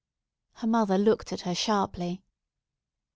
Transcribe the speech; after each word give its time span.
Her 0.53 0.65
mother 0.65 0.97
looked 0.97 1.31
at 1.31 1.41
her 1.41 1.53
sharply. 1.53 2.23